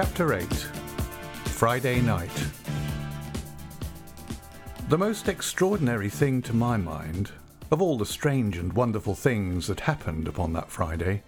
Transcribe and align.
Chapter 0.00 0.32
8 0.32 0.46
Friday 1.46 2.00
Night 2.00 2.30
The 4.88 4.96
most 4.96 5.26
extraordinary 5.26 6.08
thing 6.08 6.40
to 6.42 6.54
my 6.54 6.76
mind, 6.76 7.32
of 7.72 7.82
all 7.82 7.98
the 7.98 8.06
strange 8.06 8.56
and 8.56 8.72
wonderful 8.72 9.16
things 9.16 9.66
that 9.66 9.80
happened 9.80 10.28
upon 10.28 10.52
that 10.52 10.70
Friday, 10.70 11.24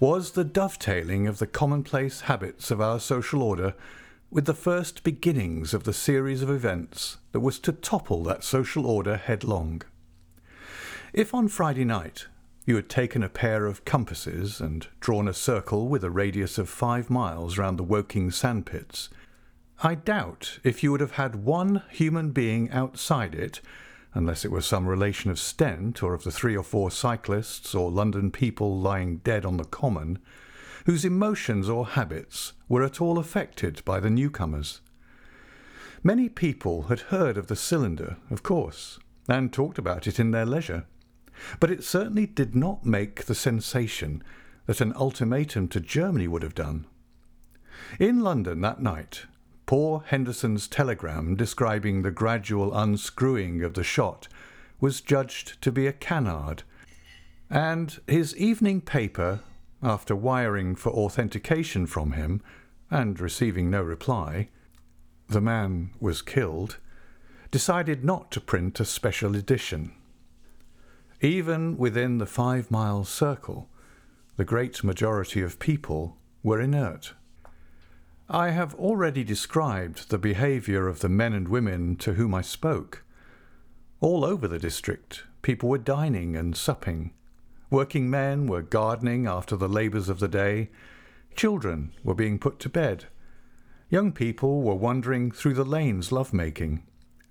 was 0.00 0.32
the 0.32 0.42
dovetailing 0.42 1.28
of 1.28 1.38
the 1.38 1.46
commonplace 1.46 2.22
habits 2.22 2.72
of 2.72 2.80
our 2.80 2.98
social 2.98 3.44
order 3.44 3.74
with 4.28 4.46
the 4.46 4.54
first 4.54 5.04
beginnings 5.04 5.72
of 5.72 5.84
the 5.84 5.92
series 5.92 6.42
of 6.42 6.50
events 6.50 7.18
that 7.30 7.38
was 7.38 7.60
to 7.60 7.70
topple 7.70 8.24
that 8.24 8.42
social 8.42 8.88
order 8.88 9.16
headlong. 9.16 9.82
If 11.12 11.32
on 11.32 11.46
Friday 11.46 11.84
night 11.84 12.26
you 12.66 12.76
had 12.76 12.88
taken 12.88 13.22
a 13.22 13.28
pair 13.28 13.66
of 13.66 13.84
compasses 13.84 14.60
and 14.60 14.86
drawn 15.00 15.28
a 15.28 15.34
circle 15.34 15.88
with 15.88 16.02
a 16.02 16.10
radius 16.10 16.56
of 16.56 16.68
five 16.68 17.10
miles 17.10 17.58
round 17.58 17.78
the 17.78 17.82
Woking 17.82 18.30
sandpits. 18.30 19.10
I 19.82 19.94
doubt 19.94 20.60
if 20.64 20.82
you 20.82 20.90
would 20.90 21.00
have 21.00 21.12
had 21.12 21.44
one 21.44 21.82
human 21.90 22.30
being 22.30 22.70
outside 22.70 23.34
it, 23.34 23.60
unless 24.14 24.44
it 24.44 24.50
were 24.50 24.62
some 24.62 24.86
relation 24.86 25.30
of 25.30 25.38
Stent 25.38 26.02
or 26.02 26.14
of 26.14 26.24
the 26.24 26.30
three 26.30 26.56
or 26.56 26.62
four 26.62 26.90
cyclists 26.90 27.74
or 27.74 27.90
London 27.90 28.30
people 28.30 28.78
lying 28.78 29.18
dead 29.18 29.44
on 29.44 29.58
the 29.58 29.64
common, 29.64 30.18
whose 30.86 31.04
emotions 31.04 31.68
or 31.68 31.86
habits 31.86 32.54
were 32.68 32.82
at 32.82 33.00
all 33.00 33.18
affected 33.18 33.84
by 33.84 34.00
the 34.00 34.10
newcomers. 34.10 34.80
Many 36.02 36.28
people 36.28 36.84
had 36.84 37.00
heard 37.00 37.36
of 37.36 37.48
the 37.48 37.56
cylinder, 37.56 38.16
of 38.30 38.42
course, 38.42 38.98
and 39.28 39.52
talked 39.52 39.78
about 39.78 40.06
it 40.06 40.18
in 40.18 40.30
their 40.30 40.46
leisure 40.46 40.86
but 41.60 41.70
it 41.70 41.84
certainly 41.84 42.26
did 42.26 42.54
not 42.54 42.84
make 42.84 43.24
the 43.24 43.34
sensation 43.34 44.22
that 44.66 44.80
an 44.80 44.92
ultimatum 44.94 45.68
to 45.68 45.80
Germany 45.80 46.28
would 46.28 46.42
have 46.42 46.54
done. 46.54 46.86
In 47.98 48.20
London 48.20 48.60
that 48.60 48.80
night, 48.80 49.26
poor 49.66 50.04
Henderson's 50.06 50.68
telegram 50.68 51.36
describing 51.36 52.02
the 52.02 52.10
gradual 52.10 52.76
unscrewing 52.76 53.62
of 53.62 53.74
the 53.74 53.84
shot 53.84 54.28
was 54.80 55.00
judged 55.00 55.60
to 55.62 55.72
be 55.72 55.86
a 55.86 55.92
canard, 55.92 56.62
and 57.50 58.00
his 58.06 58.36
evening 58.36 58.80
paper, 58.80 59.40
after 59.82 60.16
wiring 60.16 60.74
for 60.74 60.90
authentication 60.92 61.86
from 61.86 62.12
him 62.12 62.42
and 62.90 63.20
receiving 63.20 63.70
no 63.70 63.82
reply, 63.82 64.48
the 65.28 65.40
man 65.40 65.90
was 66.00 66.22
killed, 66.22 66.78
decided 67.50 68.04
not 68.04 68.30
to 68.30 68.40
print 68.40 68.80
a 68.80 68.84
special 68.84 69.36
edition. 69.36 69.92
Even 71.24 71.78
within 71.78 72.18
the 72.18 72.26
five 72.26 72.70
mile 72.70 73.02
circle, 73.02 73.70
the 74.36 74.44
great 74.44 74.84
majority 74.84 75.40
of 75.40 75.58
people 75.58 76.18
were 76.42 76.60
inert. 76.60 77.14
I 78.28 78.50
have 78.50 78.74
already 78.74 79.24
described 79.24 80.10
the 80.10 80.18
behaviour 80.18 80.86
of 80.86 81.00
the 81.00 81.08
men 81.08 81.32
and 81.32 81.48
women 81.48 81.96
to 81.96 82.12
whom 82.12 82.34
I 82.34 82.42
spoke. 82.42 83.04
All 84.02 84.22
over 84.22 84.46
the 84.46 84.58
district, 84.58 85.22
people 85.40 85.70
were 85.70 85.78
dining 85.78 86.36
and 86.36 86.54
supping. 86.54 87.14
Working 87.70 88.10
men 88.10 88.46
were 88.46 88.60
gardening 88.60 89.26
after 89.26 89.56
the 89.56 89.66
labours 89.66 90.10
of 90.10 90.18
the 90.20 90.28
day. 90.28 90.68
Children 91.34 91.92
were 92.04 92.14
being 92.14 92.38
put 92.38 92.58
to 92.60 92.68
bed. 92.68 93.06
Young 93.88 94.12
people 94.12 94.60
were 94.60 94.74
wandering 94.74 95.30
through 95.30 95.54
the 95.54 95.64
lanes 95.64 96.12
love 96.12 96.34
making. 96.34 96.82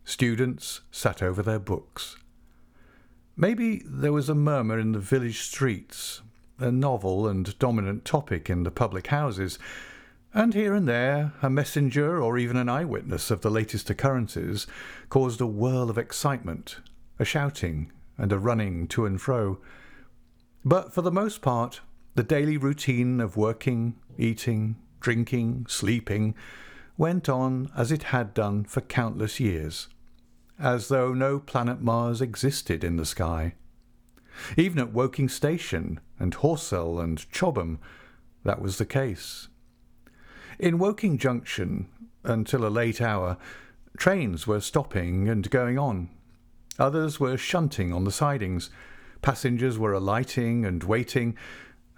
Students 0.04 0.82
sat 0.90 1.22
over 1.22 1.44
their 1.44 1.60
books. 1.60 2.18
Maybe 3.36 3.82
there 3.84 4.14
was 4.14 4.30
a 4.30 4.36
murmur 4.36 4.78
in 4.78 4.92
the 4.92 5.00
village 5.00 5.42
streets, 5.42 6.22
a 6.60 6.72
novel 6.72 7.28
and 7.28 7.58
dominant 7.58 8.06
topic 8.06 8.48
in 8.48 8.62
the 8.62 8.70
public 8.70 9.08
houses, 9.08 9.58
and 10.36 10.54
here 10.54 10.76
and 10.76 10.88
there 10.88 11.34
a 11.42 11.50
messenger 11.50 12.22
or 12.22 12.38
even 12.38 12.58
an 12.58 12.70
eyewitness 12.70 13.32
of 13.32 13.42
the 13.42 13.50
latest 13.50 13.90
occurrences 13.90 14.68
caused 15.10 15.42
a 15.42 15.48
whirl 15.48 15.90
of 15.90 15.98
excitement, 15.98 16.78
a 17.18 17.26
shouting, 17.26 17.92
and 18.20 18.32
a 18.32 18.38
running 18.38 18.88
to 18.90 19.04
and 19.08 19.20
fro. 19.20 19.60
But 20.64 20.94
for 20.94 21.02
the 21.02 21.12
most 21.12 21.42
part, 21.42 21.82
the 22.14 22.22
daily 22.22 22.58
routine 22.58 23.20
of 23.20 23.36
working, 23.36 23.96
eating, 24.16 24.76
drinking, 25.00 25.66
sleeping 25.68 26.36
went 27.00 27.28
on 27.28 27.72
as 27.76 27.92
it 27.92 28.04
had 28.04 28.36
done 28.36 28.64
for 28.66 28.82
countless 28.82 29.40
years 29.40 29.88
as 30.60 30.88
though 30.88 31.14
no 31.14 31.40
planet 31.40 31.82
Mars 31.82 32.22
existed 32.22 32.84
in 32.84 32.98
the 32.98 33.06
sky. 33.06 33.56
Even 34.58 34.80
at 34.80 34.94
Woking 34.94 35.30
Station 35.30 36.00
and 36.20 36.36
Horsell 36.36 37.00
and 37.04 37.30
Chobham, 37.32 37.80
that 38.44 38.62
was 38.62 38.78
the 38.78 38.86
case. 38.86 39.48
In 40.60 40.80
Woking 40.80 41.18
Junction, 41.18 41.88
until 42.24 42.66
a 42.66 42.70
late 42.70 43.02
hour, 43.02 43.38
trains 43.98 44.48
were 44.48 44.62
stopping 44.62 45.30
and 45.30 45.50
going 45.50 45.78
on. 45.78 46.10
Others 46.80 47.20
were 47.20 47.38
shunting 47.38 47.94
on 47.94 48.04
the 48.04 48.12
sidings. 48.12 48.70
Passengers 49.22 49.78
were 49.78 49.94
alighting 49.94 50.66
and 50.66 50.84
waiting, 50.84 51.38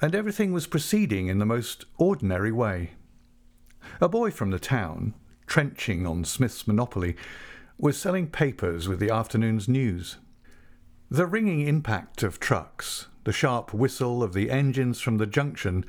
and 0.02 0.14
everything 0.14 0.52
was 0.52 0.68
proceeding 0.68 1.28
in 1.28 1.40
the 1.40 1.46
most 1.46 1.86
ordinary 1.98 2.52
way. 2.52 2.92
A 4.02 4.10
boy 4.10 4.32
from 4.32 4.52
the 4.52 4.60
town, 4.60 5.14
trenching 5.48 6.06
on 6.06 6.26
Smith's 6.26 6.68
Monopoly, 6.68 7.16
was 7.78 7.98
selling 7.98 8.28
papers 8.28 8.88
with 8.88 9.00
the 9.00 9.10
afternoon's 9.10 9.68
news. 9.68 10.18
The 11.10 11.26
ringing 11.26 11.62
impact 11.62 12.24
of 12.24 12.40
trucks, 12.40 13.08
the 13.26 13.34
sharp 13.34 13.74
whistle 13.74 14.24
of 14.24 14.34
the 14.34 14.50
engines 14.50 15.02
from 15.02 15.18
the 15.18 15.28
junction, 15.28 15.86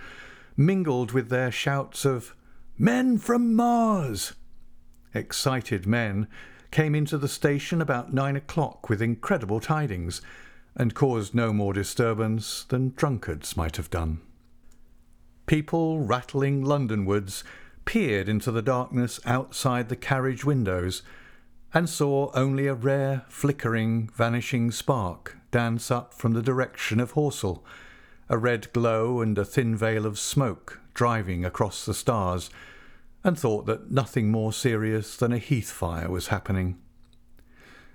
mingled 0.57 1.13
with 1.13 1.29
their 1.29 1.51
shouts 1.51 2.05
of 2.05 2.35
Men 2.79 3.19
from 3.19 3.55
Mars! 3.55 4.35
Excited 5.15 5.87
men 5.87 6.29
came 6.71 6.95
into 6.95 7.17
the 7.17 7.29
station 7.29 7.81
about 7.81 8.13
nine 8.13 8.37
o'clock 8.37 8.91
with 8.91 9.01
incredible 9.01 9.61
tidings, 9.61 10.21
and 10.75 10.95
caused 10.95 11.35
no 11.35 11.53
more 11.53 11.73
disturbance 11.73 12.65
than 12.65 12.93
drunkards 12.97 13.57
might 13.57 13.77
have 13.77 13.89
done. 13.89 14.21
People 15.47 16.01
rattling 16.01 16.63
Londonwards 16.63 17.45
peered 17.87 18.29
into 18.29 18.51
the 18.51 18.61
darkness 18.61 19.19
outside 19.25 19.89
the 19.89 19.97
carriage 19.97 20.45
windows 20.45 21.03
and 21.75 21.89
saw 21.89 22.31
only 22.35 22.67
a 22.67 22.75
rare, 22.75 23.25
flickering, 23.29 24.09
vanishing 24.15 24.71
spark 24.71 25.37
dance 25.51 25.91
up 25.91 26.13
from 26.13 26.33
the 26.33 26.43
direction 26.43 27.01
of 27.01 27.13
Horsell, 27.13 27.63
a 28.29 28.37
red 28.37 28.73
glow 28.73 29.21
and 29.21 29.39
a 29.39 29.45
thin 29.45 29.77
veil 29.77 30.05
of 30.05 30.19
smoke 30.19 30.81
driving 30.95 31.45
across 31.45 31.85
the 31.85 31.95
stars, 31.95 32.51
and 33.23 33.39
thought 33.39 33.67
that 33.67 33.91
nothing 33.91 34.31
more 34.31 34.53
serious 34.53 35.17
than 35.17 35.33
a 35.33 35.39
heath 35.39 35.71
fire 35.71 36.11
was 36.11 36.29
happening. 36.29 36.79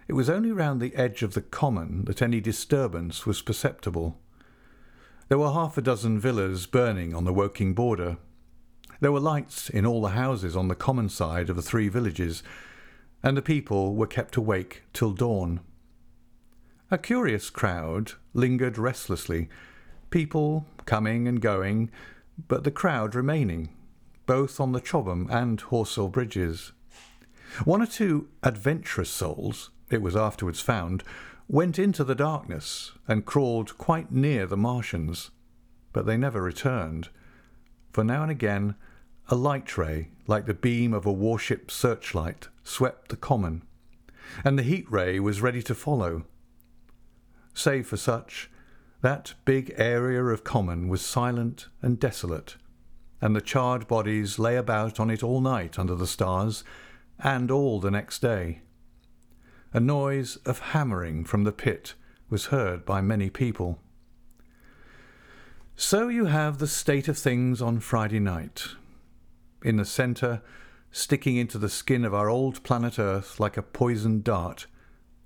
It 0.07 0.13
was 0.13 0.29
only 0.29 0.51
round 0.51 0.81
the 0.81 0.95
edge 0.95 1.23
of 1.23 1.33
the 1.33 1.41
common 1.41 2.05
that 2.05 2.21
any 2.21 2.41
disturbance 2.41 3.25
was 3.25 3.41
perceptible. 3.41 4.19
There 5.29 5.37
were 5.37 5.53
half 5.53 5.77
a 5.77 5.81
dozen 5.81 6.19
villas 6.19 6.65
burning 6.65 7.15
on 7.15 7.23
the 7.23 7.33
Woking 7.33 7.73
border. 7.73 8.17
There 8.99 9.11
were 9.11 9.19
lights 9.19 9.69
in 9.69 9.85
all 9.85 10.01
the 10.01 10.09
houses 10.09 10.55
on 10.55 10.67
the 10.67 10.75
common 10.75 11.09
side 11.09 11.49
of 11.49 11.55
the 11.55 11.61
three 11.61 11.87
villages, 11.87 12.43
and 13.23 13.37
the 13.37 13.41
people 13.41 13.95
were 13.95 14.07
kept 14.07 14.35
awake 14.35 14.83
till 14.93 15.11
dawn. 15.13 15.59
A 16.89 16.97
curious 16.97 17.49
crowd 17.49 18.13
lingered 18.33 18.77
restlessly, 18.77 19.49
people 20.09 20.65
coming 20.85 21.27
and 21.27 21.41
going, 21.41 21.89
but 22.47 22.63
the 22.63 22.71
crowd 22.71 23.15
remaining, 23.15 23.69
both 24.25 24.59
on 24.59 24.71
the 24.71 24.81
Chobham 24.81 25.27
and 25.29 25.61
Horsell 25.61 26.11
bridges. 26.11 26.71
One 27.65 27.81
or 27.81 27.85
two 27.85 28.27
adventurous 28.43 29.09
souls, 29.09 29.69
it 29.89 30.01
was 30.01 30.15
afterwards 30.15 30.61
found, 30.61 31.03
went 31.47 31.77
into 31.77 32.03
the 32.03 32.15
darkness 32.15 32.93
and 33.07 33.25
crawled 33.25 33.77
quite 33.77 34.11
near 34.11 34.45
the 34.47 34.57
Martians, 34.57 35.31
but 35.93 36.05
they 36.05 36.17
never 36.17 36.41
returned, 36.41 37.09
for 37.91 38.03
now 38.03 38.23
and 38.23 38.31
again 38.31 38.75
a 39.31 39.35
light 39.35 39.77
ray, 39.77 40.09
like 40.27 40.45
the 40.45 40.53
beam 40.53 40.93
of 40.93 41.05
a 41.05 41.11
warship 41.11 41.71
searchlight, 41.71 42.49
swept 42.63 43.07
the 43.07 43.15
common, 43.15 43.63
and 44.43 44.59
the 44.59 44.63
heat 44.63 44.85
ray 44.91 45.21
was 45.21 45.41
ready 45.41 45.63
to 45.63 45.73
follow. 45.73 46.25
Save 47.53 47.87
for 47.87 47.95
such, 47.95 48.51
that 48.99 49.33
big 49.45 49.73
area 49.77 50.21
of 50.21 50.43
common 50.43 50.89
was 50.89 51.01
silent 51.01 51.67
and 51.81 51.97
desolate, 51.97 52.57
and 53.21 53.33
the 53.33 53.41
charred 53.41 53.87
bodies 53.87 54.37
lay 54.37 54.57
about 54.57 54.99
on 54.99 55.09
it 55.09 55.23
all 55.23 55.39
night 55.39 55.79
under 55.79 55.95
the 55.95 56.05
stars, 56.05 56.65
and 57.17 57.49
all 57.49 57.79
the 57.79 57.91
next 57.91 58.21
day. 58.21 58.61
A 59.73 59.79
noise 59.79 60.35
of 60.45 60.59
hammering 60.59 61.23
from 61.23 61.45
the 61.45 61.53
pit 61.53 61.93
was 62.29 62.47
heard 62.47 62.83
by 62.83 62.99
many 62.99 63.29
people. 63.29 63.79
So 65.77 66.09
you 66.09 66.25
have 66.25 66.57
the 66.57 66.67
state 66.67 67.07
of 67.07 67.17
things 67.17 67.61
on 67.61 67.79
Friday 67.79 68.19
night, 68.19 68.75
in 69.63 69.77
the 69.77 69.85
centre, 69.85 70.41
sticking 70.91 71.37
into 71.37 71.57
the 71.57 71.69
skin 71.69 72.03
of 72.03 72.13
our 72.13 72.29
old 72.29 72.63
planet 72.63 72.99
Earth 72.99 73.39
like 73.39 73.57
a 73.57 73.61
poisoned 73.61 74.23
dart, 74.23 74.67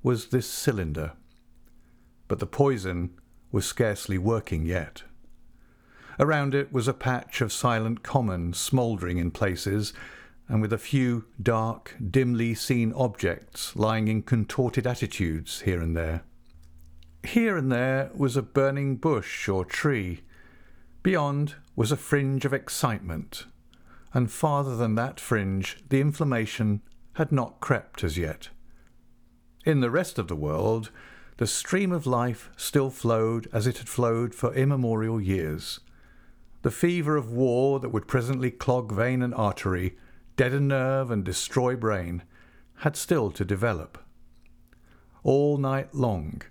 was 0.04 0.28
this 0.28 0.48
cylinder. 0.48 1.14
But 2.28 2.40
the 2.40 2.46
poison 2.46 3.12
was 3.52 3.66
scarcely 3.66 4.18
working 4.18 4.66
yet. 4.66 5.04
Around 6.20 6.56
it 6.56 6.72
was 6.72 6.88
a 6.88 6.94
patch 6.94 7.42
of 7.42 7.52
silent 7.52 8.04
common, 8.04 8.54
smouldering 8.54 9.18
in 9.18 9.32
places, 9.32 9.94
and 10.48 10.62
with 10.62 10.72
a 10.72 10.78
few 10.78 11.26
dark, 11.42 11.96
dimly 12.12 12.54
seen 12.54 12.94
objects 12.94 13.76
lying 13.76 14.08
in 14.08 14.22
contorted 14.22 14.86
attitudes 14.86 15.62
here 15.62 15.82
and 15.82 15.98
there. 15.98 16.24
Here 17.24 17.58
and 17.58 17.72
there 17.72 18.12
was 18.14 18.38
a 18.38 18.44
burning 18.44 18.98
bush 18.98 19.50
or 19.50 19.66
tree. 19.66 20.22
Beyond 21.02 21.56
was 21.76 21.92
a 21.92 21.98
fringe 21.98 22.46
of 22.46 22.54
excitement, 22.54 23.46
and 24.16 24.32
farther 24.32 24.78
than 24.78 24.96
that 24.96 25.20
fringe 25.20 25.78
the 25.90 26.00
inflammation 26.00 26.82
had 27.16 27.34
not 27.34 27.60
crept 27.60 28.02
as 28.02 28.18
yet. 28.18 28.48
In 29.66 29.82
the 29.82 29.92
rest 29.92 30.18
of 30.18 30.30
the 30.30 30.38
world, 30.38 30.90
the 31.36 31.46
stream 31.46 31.92
of 31.92 32.08
life 32.08 32.50
still 32.56 32.90
flowed 32.90 33.50
as 33.52 33.68
it 33.68 33.80
had 33.80 33.90
flowed 33.90 34.34
for 34.34 34.54
immemorial 34.54 35.20
years. 35.20 35.82
The 36.62 36.72
fever 36.72 37.18
of 37.18 37.30
war 37.30 37.82
that 37.82 37.90
would 37.90 38.08
presently 38.08 38.52
clog 38.52 38.92
vein 38.94 39.22
and 39.22 39.36
artery, 39.36 39.98
deaden 40.38 40.70
nerve 40.70 41.12
and 41.12 41.26
destroy 41.26 41.76
brain, 41.76 42.24
had 42.78 42.96
still 42.96 43.32
to 43.32 43.44
develop. 43.44 43.98
All 45.24 45.58
night 45.58 45.94
long, 45.94 46.42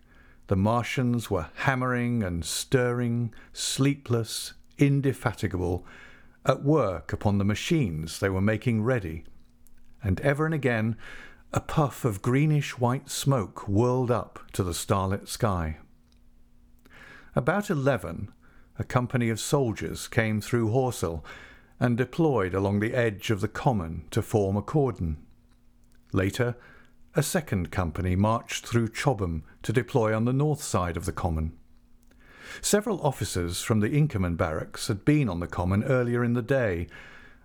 the 0.48 0.56
Martians 0.56 1.30
were 1.30 1.48
hammering 1.54 2.22
and 2.22 2.44
stirring, 2.44 3.32
sleepless, 3.54 4.52
indefatigable, 4.76 5.86
at 6.44 6.62
work 6.62 7.12
upon 7.12 7.38
the 7.38 7.44
machines 7.44 8.20
they 8.20 8.28
were 8.28 8.40
making 8.40 8.82
ready, 8.82 9.24
and 10.02 10.20
ever 10.20 10.44
and 10.44 10.54
again 10.54 10.96
a 11.52 11.60
puff 11.60 12.04
of 12.04 12.20
greenish 12.20 12.78
white 12.78 13.08
smoke 13.08 13.68
whirled 13.68 14.10
up 14.10 14.40
to 14.52 14.62
the 14.62 14.74
starlit 14.74 15.28
sky. 15.28 15.78
About 17.36 17.70
eleven, 17.70 18.32
a 18.78 18.84
company 18.84 19.28
of 19.28 19.40
soldiers 19.40 20.08
came 20.08 20.40
through 20.40 20.70
Horsell 20.70 21.24
and 21.80 21.96
deployed 21.96 22.54
along 22.54 22.80
the 22.80 22.94
edge 22.94 23.30
of 23.30 23.40
the 23.40 23.48
common 23.48 24.04
to 24.10 24.22
form 24.22 24.56
a 24.56 24.62
cordon. 24.62 25.16
Later, 26.12 26.56
a 27.14 27.22
second 27.22 27.70
company 27.70 28.16
marched 28.16 28.66
through 28.66 28.88
Chobham 28.88 29.44
to 29.62 29.72
deploy 29.72 30.14
on 30.14 30.24
the 30.24 30.32
north 30.32 30.62
side 30.62 30.96
of 30.96 31.04
the 31.04 31.12
common. 31.12 31.52
Several 32.60 33.00
officers 33.02 33.62
from 33.62 33.80
the 33.80 33.90
Inkerman 33.90 34.36
barracks 34.36 34.88
had 34.88 35.04
been 35.04 35.28
on 35.28 35.40
the 35.40 35.46
common 35.46 35.84
earlier 35.84 36.24
in 36.24 36.34
the 36.34 36.42
day, 36.42 36.86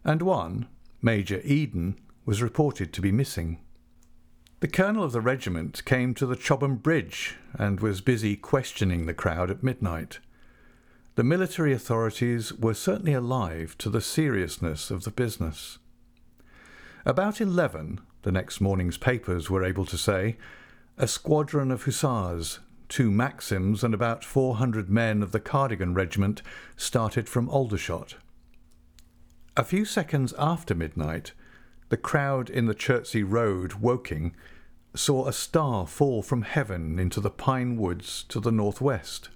and 0.03 0.21
one, 0.21 0.67
Major 1.01 1.41
Eden, 1.43 1.99
was 2.25 2.41
reported 2.41 2.93
to 2.93 3.01
be 3.01 3.11
missing. 3.11 3.59
The 4.59 4.67
colonel 4.67 5.03
of 5.03 5.13
the 5.13 5.21
regiment 5.21 5.85
came 5.85 6.13
to 6.15 6.25
the 6.25 6.35
Chobham 6.35 6.75
Bridge 6.77 7.35
and 7.53 7.79
was 7.79 8.01
busy 8.01 8.35
questioning 8.35 9.05
the 9.05 9.13
crowd 9.13 9.49
at 9.49 9.63
midnight. 9.63 10.19
The 11.15 11.23
military 11.23 11.73
authorities 11.73 12.53
were 12.53 12.73
certainly 12.73 13.13
alive 13.13 13.77
to 13.79 13.89
the 13.89 14.01
seriousness 14.01 14.91
of 14.91 15.03
the 15.03 15.11
business. 15.11 15.79
About 17.05 17.41
eleven, 17.41 18.01
the 18.23 18.31
next 18.31 18.59
morning's 18.59 18.97
papers 18.97 19.49
were 19.49 19.63
able 19.63 19.85
to 19.85 19.97
say, 19.97 20.37
a 20.97 21.07
squadron 21.07 21.71
of 21.71 21.83
hussars, 21.83 22.59
two 22.89 23.09
Maxims, 23.09 23.83
and 23.83 23.93
about 23.93 24.25
four 24.25 24.55
hundred 24.55 24.89
men 24.89 25.23
of 25.23 25.31
the 25.31 25.39
Cardigan 25.39 25.93
Regiment 25.93 26.41
started 26.75 27.29
from 27.29 27.47
Aldershot. 27.47 28.15
A 29.55 29.63
few 29.63 29.85
seconds 29.85 30.33
after 30.37 30.75
midnight, 30.75 31.33
the 31.89 31.97
crowd 31.97 32.49
in 32.49 32.65
the 32.65 32.75
Chertsey 32.75 33.23
Road, 33.23 33.73
Woking, 33.73 34.35
saw 34.95 35.27
a 35.27 35.33
star 35.33 35.85
fall 35.85 36.21
from 36.21 36.41
heaven 36.41 36.97
into 36.97 37.21
the 37.21 37.29
pine 37.29 37.77
woods 37.77 38.25
to 38.29 38.39
the 38.39 38.51
northwest. 38.51 39.29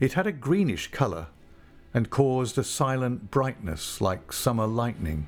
It 0.00 0.12
had 0.12 0.26
a 0.26 0.32
greenish 0.32 0.90
colour 0.90 1.28
and 1.92 2.10
caused 2.10 2.58
a 2.58 2.64
silent 2.64 3.30
brightness 3.30 4.00
like 4.00 4.32
summer 4.32 4.66
lightning. 4.66 5.26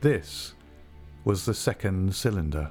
This 0.00 0.54
was 1.24 1.46
the 1.46 1.54
second 1.54 2.14
cylinder. 2.14 2.70